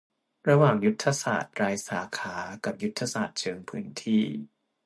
[0.49, 4.23] ระหว่างยุทธศาสตร์รายสาขากับยุทธศาสตร์เชิงพื้นที่